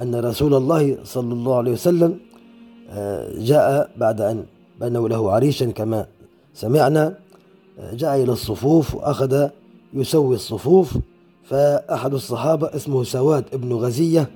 [0.03, 2.19] أن رسول الله صلى الله عليه وسلم
[2.91, 4.45] آه، جاء بعد أن
[4.81, 6.07] بنوا له عريشا كما
[6.55, 7.15] سمعنا
[7.93, 9.49] جاء إلى الصفوف وأخذ
[9.95, 10.99] يسوي الصفوف
[11.45, 14.31] فأحد الصحابة اسمه سواد ابن غزية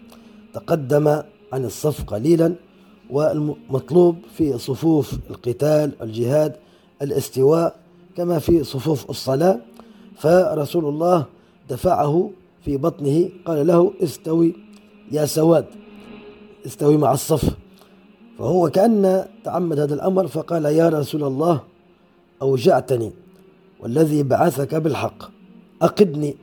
[0.54, 1.08] تقدم
[1.52, 2.54] عن الصف قليلا
[3.10, 6.56] والمطلوب في صفوف القتال الجهاد
[7.02, 7.76] الاستواء
[8.16, 9.60] كما في صفوف الصلاة.
[10.16, 11.26] فرسول الله
[11.72, 12.30] دفعه
[12.64, 14.54] في بطنه قال له استوي
[15.12, 15.66] يا سواد
[16.66, 17.44] استوي مع الصف.
[18.38, 21.60] فهو كأن تعمد هذا الأمر فقال يا رسول الله
[22.42, 23.10] أوجعتني
[23.80, 25.20] والذي بعثك بالحق
[25.82, 26.36] أقدني.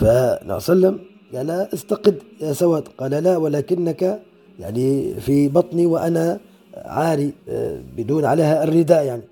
[0.00, 0.96] فالنبي صلى الله عليه وسلم
[1.34, 2.88] قال استقد يا سواد.
[2.98, 4.22] قال لا ولكنك
[4.58, 6.40] يعني في بطني وأنا
[6.76, 9.22] عاري آه، بدون عليها الرداء يعني.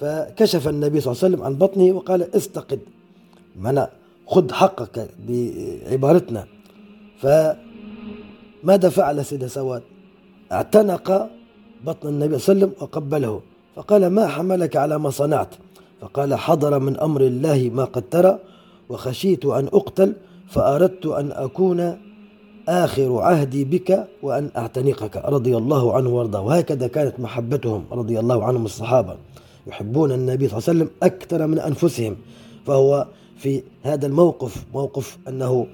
[0.00, 2.80] فكشف النبي صلى الله عليه وسلم عن بطنه وقال استقد.
[3.56, 3.86] معنى
[4.26, 6.46] خذ حقك بعبارتنا
[7.18, 9.82] فماذا فعل سيدنا سواد.
[10.52, 11.30] اعتنق
[11.86, 13.40] بطن النبي صلى الله عليه وسلم وقبله.
[13.76, 15.48] فقال ما حملك على ما صنعت؟
[16.00, 18.38] فقال حضر من أمر الله ما قد ترى
[18.88, 20.12] وخشيت أن أقتل
[20.48, 21.98] فأردت أن أكون
[22.68, 26.40] آخر عهدي بك وأن أعتنقك رضي الله عنه وأرضاه.
[26.40, 29.16] وهكذا كانت محبتهم رضي الله عنهم الصحابة.
[29.66, 32.16] يحبون النبي صلى الله عليه وسلم أكثر من أنفسهم.
[32.66, 33.06] فهو
[33.42, 35.66] في هذا الموقف موقف أنه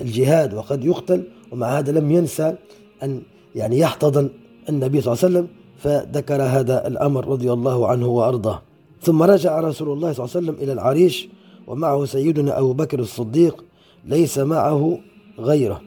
[0.00, 2.56] الجهاد وقد يقتل ومع هذا لم ينسى
[3.02, 3.22] أن
[3.54, 4.30] يعني يحتضن
[4.68, 5.48] النبي صلى الله عليه وسلم
[5.78, 8.62] فذكر هذا الأمر رضي الله عنه وأرضاه.
[9.02, 11.28] ثم رجع رسول الله صلى الله عليه وسلم إلى العريش
[11.66, 13.64] ومعه سيدنا أبو بكر الصديق
[14.04, 14.98] ليس معه
[15.38, 15.80] غيره.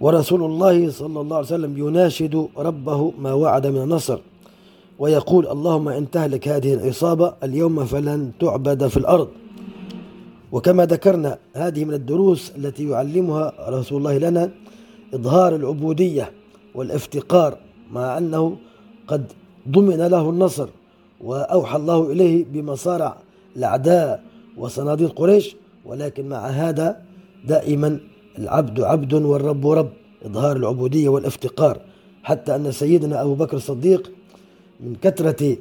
[0.00, 4.18] ورسول الله صلى الله عليه وسلم يناشد ربه ما وعد من النصر
[4.98, 9.28] ويقول اللهم إن تهلك هذه العصابة اليوم فلن تعبد في الأرض.
[10.52, 14.50] وكما ذكرنا هذه من الدروس التي يعلمها رسول الله لنا
[15.14, 16.32] إظهار العبودية
[16.74, 17.58] والافتقار
[17.92, 18.56] مع أنه
[19.06, 19.32] قد
[19.68, 20.68] ضمن له النصر
[21.20, 23.16] وأوحى الله إليه بمصارع
[23.56, 24.22] الأعداء
[24.56, 27.00] وصناديد قريش ولكن مع هذا
[27.44, 28.00] دائما
[28.38, 29.90] العبد عبد والرب رب
[30.24, 31.80] إظهار العبودية والافتقار.
[32.22, 34.12] حتى أن سيدنا أبو بكر الصديق
[34.80, 35.56] من كثرة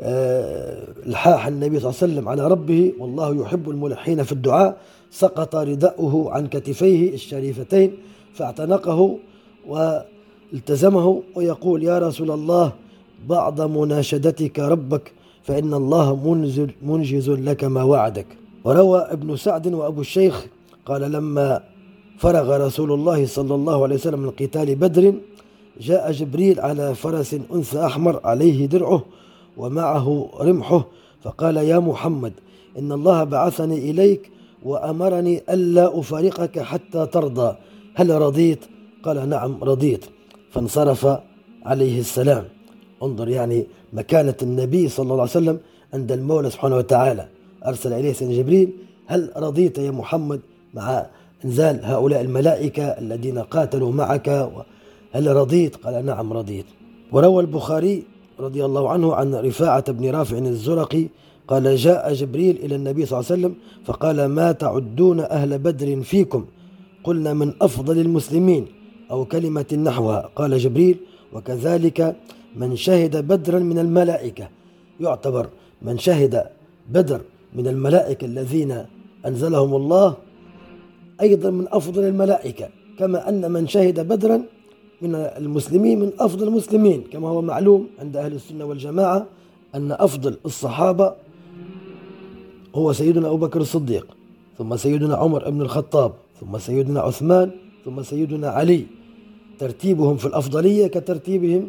[0.00, 4.76] الحاح النبي صلى الله عليه وسلم على ربه والله يحب الملحين في الدعاء
[5.10, 7.92] سقط رداؤه عن كتفيه الشريفتين
[8.34, 9.18] فاعتنقه
[9.66, 12.72] والتزمه ويقول يا رسول الله
[13.28, 18.26] بعض مناشدتك ربك فإن الله منزل منجز لك ما وعدك.
[18.64, 20.46] وروى ابن سعد وأبو الشيخ
[20.86, 21.60] قال لما
[22.18, 25.14] فرغ رسول الله صلى الله عليه وسلم من قتال بدر
[25.80, 29.02] جاء جبريل على فرس أنثى أحمر عليه درعه
[29.58, 30.84] ومعه رمحه.
[31.22, 32.32] فقال يا محمد
[32.78, 34.30] إن الله بعثني إليك
[34.64, 37.56] وأمرني ألا أفارقك حتى ترضى.
[37.94, 38.64] هل رضيت؟
[39.02, 40.04] قال نعم رضيت.
[40.50, 41.18] فانصرف
[41.64, 42.44] عليه السلام.
[43.02, 45.58] انظر يعني مكانة النبي صلى الله عليه وسلم
[45.94, 47.28] عند المولى سبحانه وتعالى.
[47.66, 48.72] أرسل إليه سيدنا جبريل
[49.06, 50.40] هل رضيت يا محمد
[50.74, 51.06] مع
[51.44, 54.28] إنزال هؤلاء الملائكة الذين قاتلوا معك؟
[55.12, 56.66] هل رضيت؟ قال نعم رضيت.
[57.12, 58.02] وروى البخاري
[58.40, 61.08] رضي الله عنه عن رفاعة بن رافع الزرقي
[61.48, 66.44] قال جاء جبريل إلى النبي صلى الله عليه وسلم فقال ما تعدون أهل بدر فيكم؟
[67.04, 68.66] قلنا من أفضل المسلمين
[69.10, 70.96] أو كلمة نحوها قال جبريل
[71.32, 72.16] وكذلك
[72.56, 74.48] من شهد بدرا من الملائكة
[75.00, 75.48] يعتبر
[75.82, 76.44] من شهد
[76.88, 77.20] بدر
[77.54, 78.84] من الملائكة الذين
[79.26, 80.16] أنزلهم الله
[81.20, 84.42] أيضا من أفضل الملائكة كما أن من شهد بدرا
[85.02, 87.04] من المسلمين من أفضل المسلمين.
[87.12, 89.26] كما هو معلوم عند أهل السنة والجماعة
[89.74, 91.14] أن أفضل الصحابة
[92.74, 94.06] هو سيدنا أبو بكر الصديق
[94.58, 97.50] ثم سيدنا عمر بن الخطاب ثم سيدنا عثمان
[97.84, 98.86] ثم سيدنا علي.
[99.58, 101.68] ترتيبهم في الأفضلية كترتيبهم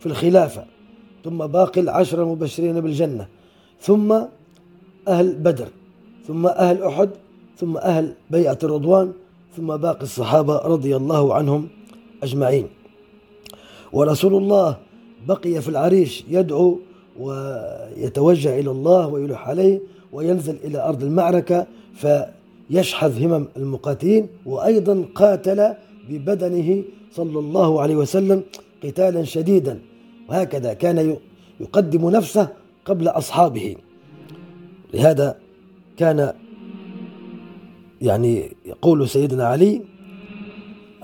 [0.00, 0.64] في الخلافة.
[1.24, 3.28] ثم باقي العشرة المبشرين بالجنة.
[3.80, 4.12] ثم
[5.08, 5.68] أهل بدر
[6.26, 7.10] ثم أهل أحد
[7.56, 9.12] ثم أهل بيعة الرضوان
[9.56, 11.68] ثم باقي الصحابة رضي الله عنهم
[12.22, 12.66] أجمعين.
[13.92, 14.76] ورسول الله
[15.28, 16.78] بقي في العريش يدعو
[17.20, 19.80] ويتوجه إلى الله ويلح عليه
[20.12, 25.74] وينزل إلى أرض المعركة فيشحذ همم المقاتلين وأيضا قاتل
[26.08, 28.42] ببدنه صلى الله عليه وسلم
[28.84, 29.80] قتالا شديدا.
[30.28, 31.16] وهكذا كان
[31.60, 32.48] يقدم نفسه
[32.84, 33.76] قبل أصحابه.
[34.94, 35.36] لهذا
[35.96, 36.32] كان
[38.02, 39.82] يعني يقول سيدنا علي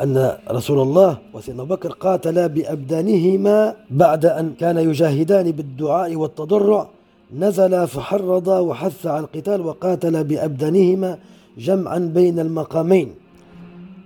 [0.02, 6.88] أن رسول الله وسيدنا بكر قاتلا بأبدانهما بعد أن كان يجاهدان بالدعاء والتضرع.
[7.37, 11.18] نزل فحرض وحث على القتال وقاتل بأبدانهما
[11.59, 13.14] جمعا بين المقامين.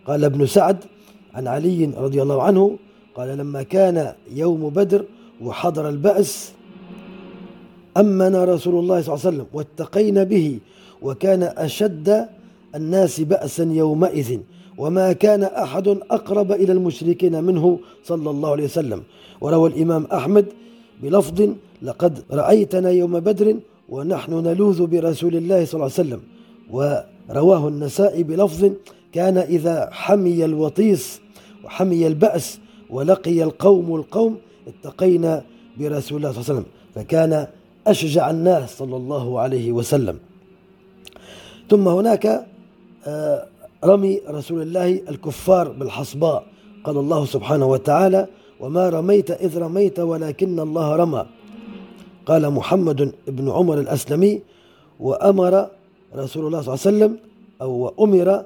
[0.07, 0.77] قال ابن سعد
[1.35, 2.79] عن علي رضي الله عنه
[3.15, 5.05] قال لما كان يوم بدر
[5.41, 6.53] وحضر البأس
[7.97, 10.59] أمنا رسول الله صلى الله عليه وسلم واتقينا به
[11.03, 12.29] وكان أشد
[12.75, 14.41] الناس بأسا يومئذ.
[14.79, 19.03] وما كان أحد أقرب إلى المشركين منه صلى الله عليه وسلم.
[19.41, 20.47] وروى الإمام أحمد
[21.03, 21.49] بلفظ
[21.83, 23.57] لقد رأيتنا يوم بدر
[23.89, 26.21] ونحن نلوذ برسول الله صلى الله عليه وسلم.
[26.71, 28.71] ورواه النسائي بلفظ
[29.13, 31.21] كان إذا حمي الوطيس
[31.65, 32.59] وحمي البأس
[32.91, 34.37] ولقي القوم القوم
[34.69, 35.45] اتقينا
[35.79, 36.67] برسول الله صلى الله عليه وسلم.
[36.95, 37.47] فكان
[37.87, 40.19] أشجع الناس صلى الله عليه وسلم.
[41.71, 42.47] ثم هناك
[43.07, 43.47] آه،
[43.85, 46.45] رمي رسول الله الكفار بالحصباء.
[46.85, 48.27] قال الله سبحانه وتعالى
[48.61, 51.27] وما رميت إذ رميت ولكن الله رمى.
[52.27, 54.43] قال محمد بن عمر الأسلمي
[55.01, 55.69] وأمر
[56.17, 57.19] رسول الله صلى الله عليه وسلم
[57.63, 58.45] أو أمر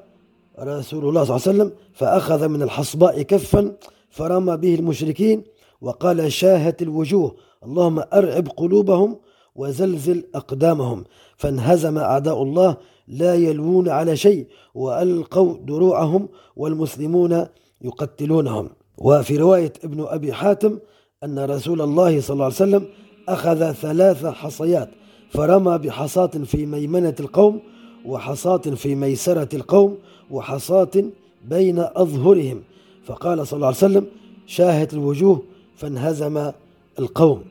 [0.61, 3.73] رسول الله صلى الله عليه وسلم فأخذ من الحصباء كفا
[4.11, 5.43] فرمى به المشركين
[5.81, 9.17] وقال شاهت الوجوه اللهم أرعب قلوبهم
[9.57, 11.05] وزلزل أقدامهم
[11.37, 12.77] فانهزم أعداء الله
[13.09, 17.47] لا يلوون على شيء وألقوا دروعهم والمسلمون
[17.83, 18.69] يقتلونهم.
[18.99, 20.79] وفي رواية ابن أبي حاتم
[21.25, 22.85] أن رسول الله صلى الله عليه وسلم
[23.29, 24.91] أخذ ثلاث حصيات
[25.31, 27.61] فرمى بحصاة في ميمنة القوم
[28.07, 29.99] وحصاة في ميسرة القوم
[30.31, 31.05] وحصاة
[31.49, 32.63] بين أظهرهم.
[33.05, 34.07] فقال صلى الله عليه وسلم
[34.47, 35.43] شاهت الوجوه
[35.77, 36.51] فانهزم
[36.99, 37.43] القوم.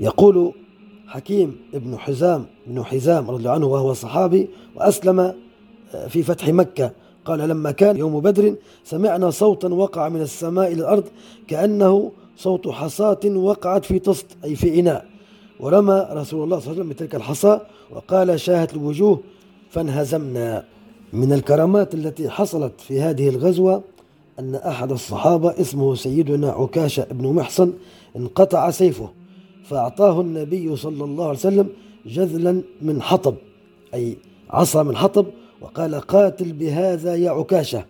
[0.00, 0.52] يقول
[1.06, 5.20] حكيم بن حزام بن حزام رضي الله عنه وهو صحابي وأسلم
[5.94, 6.92] آه، في فتح مكة.
[7.24, 11.04] قال لما كان يوم بدر سمعنا صوتا وقع من السماء إلى الأرض
[11.48, 15.06] كأنه صوت حصاة وقعت في طست أي في إناء.
[15.60, 19.20] ورمى رسول الله صلى الله عليه وسلم بتلك الحصى وقال شاهت الوجوه
[19.70, 20.64] فانهزمنا.
[21.12, 23.82] من الكرامات التي حصلت في هذه الغزوة
[24.38, 27.72] أن أحد الصحابة اسمه سيدنا عكاشة بن محصن
[28.16, 29.08] انقطع سيفه.
[29.68, 31.68] فأعطاه النبي صلى الله عليه وسلم
[32.06, 33.34] جذلا من حطب
[33.94, 34.16] أي
[34.50, 35.26] عصا من حطب
[35.60, 37.84] وقال قاتل بهذا يا عكاشة.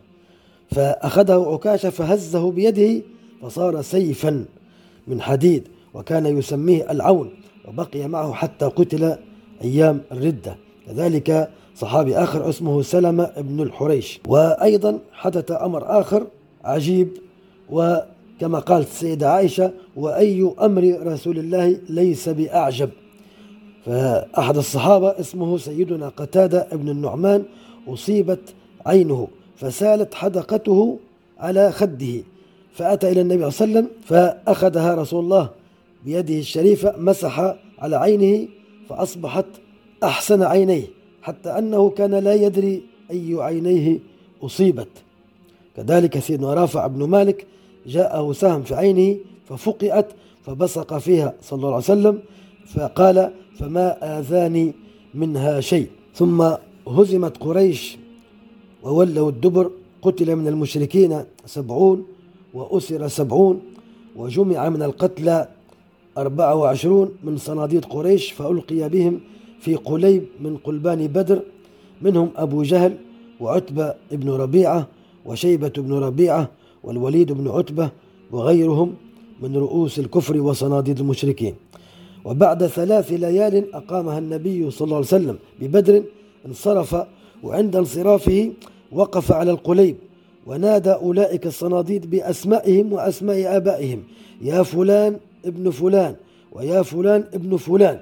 [0.70, 3.02] فأخذه عكاشة فهزه بيده
[3.42, 4.44] فصار سيفا
[5.06, 7.30] من حديد وكان يسميه العون
[7.68, 9.16] وبقي معه حتى قتل
[9.64, 10.56] أيام الردة.
[10.86, 14.20] كذلك صحابي آخر اسمه سلمة بن الحريش.
[14.28, 16.26] وأيضا حدث أمر آخر
[16.64, 17.08] عجيب
[18.36, 22.90] وكما قالت السيدة عائشة وأي أمر رسول الله ليس بأعجب.
[23.84, 27.44] فأحد الصحابة اسمه سيدنا قتادة بن النعمان
[27.88, 28.54] أصيبت
[28.86, 30.98] عينه فسالت حدقته
[31.38, 32.22] على خده.
[32.74, 35.50] فأتى إلى النبي صلى الله عليه وسلم فأخذها رسول الله
[36.04, 38.48] بيده الشريفة مسح على عينه
[38.88, 39.46] فأصبحت
[40.04, 40.84] أحسن عينيه
[41.22, 43.98] حتى أنه كان لا يدري أي عينيه
[44.42, 44.88] أصيبت.
[45.76, 47.46] كذلك سيدنا رافع بن مالك
[47.86, 49.16] جاءه سهم في عينه
[49.48, 50.06] ففقئت
[50.42, 52.18] فبصق فيها صلى الله عليه وسلم
[52.66, 54.72] فقال فما آذاني
[55.14, 55.88] منها شيء.
[56.14, 56.50] ثم
[56.88, 57.98] هزمت قريش
[58.82, 59.70] وولوا الدبر
[60.02, 62.06] قتل من المشركين سبعون
[62.54, 63.60] وأسر سبعون
[64.16, 65.48] وجمع من القتلى
[66.18, 69.20] أربعة وعشرون من صناديد قريش فألقي بهم
[69.60, 71.42] في قليب من قلبان بدر
[72.02, 72.96] منهم أبو جهل
[73.40, 74.86] وعتبة بن ربيعة
[75.24, 76.48] وشيبة بن ربيعة
[76.86, 77.90] والوليد بن عتبة
[78.32, 78.94] وغيرهم
[79.42, 81.54] من رؤوس الكفر وصناديد المشركين.
[82.24, 86.02] وبعد ثلاث ليال أقامها النبي صلى الله عليه وسلم ببدر
[86.46, 86.96] انصرف
[87.42, 88.52] وعند انصرافه
[88.92, 89.96] وقف على القليب
[90.46, 94.02] ونادى أولئك الصناديد بأسمائهم وأسماء آبائهم
[94.42, 96.16] يا فلان ابن فلان
[96.52, 98.00] ويا فلان ابن فلان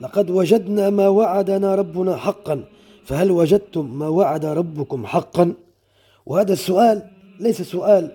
[0.00, 2.64] لقد وجدنا ما وعدنا ربنا حقا
[3.04, 5.52] فهل وجدتم ما وعد ربكم حقا؟
[6.26, 7.02] وهذا السؤال
[7.40, 8.10] ليس سؤال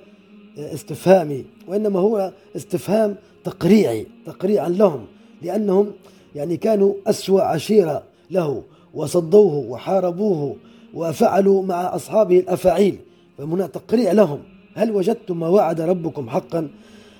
[0.57, 5.05] استفهامي وإنما هو استفهام تقريعي تقريعا لهم
[5.41, 5.91] لأنهم
[6.35, 8.63] يعني كانوا أسوأ عشيرة له
[8.93, 10.55] وصدوه وحاربوه
[10.93, 12.97] وفعلوا مع أصحابه الأفاعيل
[13.37, 14.39] فهنا تقريع لهم.
[14.75, 16.69] هل وجدتم ما وعد ربكم حقا؟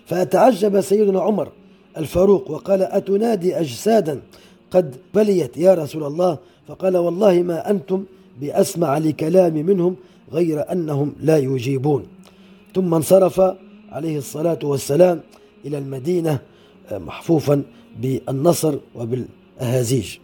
[0.05, 1.51] فأتعجب سيدنا عمر
[1.97, 4.21] الفاروق وقال أتنادي أجسادا
[4.71, 6.37] قد بليت يا رسول الله؟
[6.67, 8.05] فقال والله ما أنتم
[8.41, 9.95] بأسمع لكلام منهم
[10.31, 12.05] غير أنهم لا يجيبون.
[12.75, 13.41] ثم انصرف
[13.91, 15.21] عليه الصلاة والسلام
[15.65, 16.39] إلى المدينة
[16.91, 17.63] محفوفا
[18.01, 20.17] بالنصر وبالأهازيج.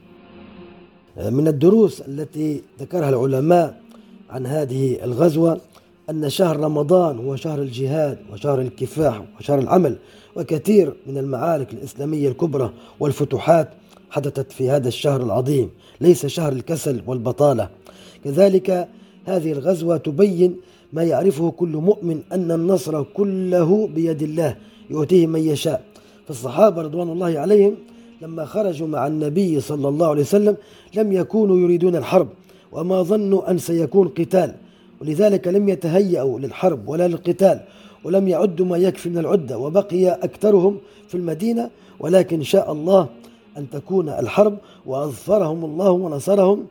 [1.18, 3.82] من الدروس التي ذكرها العلماء
[4.30, 5.62] عن هذه الغزوة
[6.10, 9.98] أن شهر رمضان هو شهر الجهاد وشهر الكفاح وشهر العمل
[10.36, 13.70] وكثير من المعارك الإسلامية الكبرى والفتوحات
[14.10, 15.70] حدثت في هذا الشهر العظيم
[16.02, 17.70] ليس شهر الكسل والبطالة.
[18.24, 18.88] كذلك
[19.26, 20.56] هذه الغزوة تبين
[20.94, 24.56] ما يعرفه كل مؤمن أن النصر كله بيد الله
[24.90, 25.84] يؤتيه من يشاء.
[26.28, 27.76] فالصحابة رضوان الله عليهم
[28.22, 30.56] لما خرجوا مع النبي صلى الله عليه وسلم
[30.96, 32.28] لم يكونوا يريدون الحرب
[32.72, 34.54] وما ظنوا أن سيكون قتال.
[35.02, 37.60] ولذلك لم يتهيأوا للحرب ولا للقتال
[38.04, 41.70] ولم يعدوا ما يكفي من العدة وبقي أكثرهم في المدينة.
[42.00, 43.08] ولكن شاء الله
[43.58, 46.66] أن تكون الحرب وأظفرهم الله ونصرهم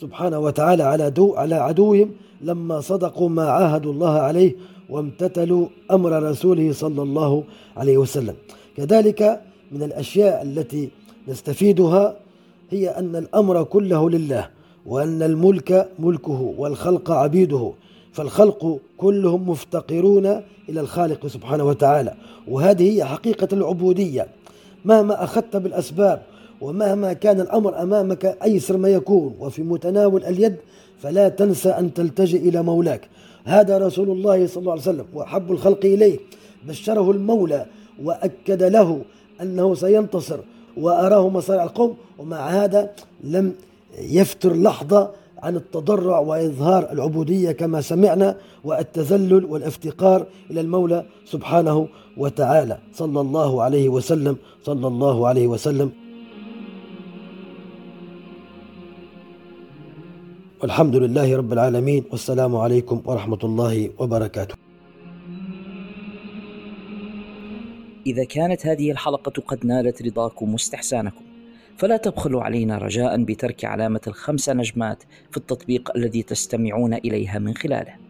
[0.00, 4.56] سبحانه وتعالى على دو على عدوهم لما صدقوا ما عاهدوا الله عليه
[4.90, 7.44] وامتثلوا أمر رسوله صلى الله
[7.76, 8.34] عليه وسلم.
[8.76, 9.40] كذلك
[9.72, 10.90] من الأشياء التي
[11.28, 12.16] نستفيدها
[12.70, 14.48] هي أن الأمر كله لله
[14.86, 17.72] وأن الملك ملكه والخلق عبيده
[18.12, 20.26] فالخلق كلهم مفتقرون
[20.68, 22.14] إلى الخالق سبحانه وتعالى.
[22.48, 24.28] وهذه هي حقيقة العبودية.
[24.84, 26.22] مهما أخذت بالأسباب
[26.60, 30.56] ومهما كان الأمر أمامك أيسر ما يكون وفي متناول اليد
[31.02, 33.08] فلا تنسى أن تلتجئ إلى مولاك.
[33.44, 36.18] هذا رسول الله صلى الله عليه وسلم وأحب الخلق إليه.
[36.68, 37.66] بشره المولى
[38.04, 39.00] وأكد له
[39.42, 40.38] أنه سينتصر
[40.76, 42.90] وأراه مصارع القوم ومع هذا
[43.24, 43.52] لم
[43.98, 52.78] يفتر لحظة عن التضرع وإظهار العبودية كما سمعنا والتذلل والافتقار إلى المولى سبحانه وتعالى.
[52.94, 55.90] صلى الله عليه وسلم صلى الله عليه وسلم.
[60.62, 64.54] والحمد لله رب العالمين والسلام عليكم ورحمة الله وبركاته.
[68.06, 71.24] إذا كانت هذه الحلقة قد نالت رضاكم واستحسانكم
[71.76, 78.09] فلا تبخلوا علينا رجاء بترك علامة الخمس نجمات في التطبيق الذي تستمعون إليها من خلاله.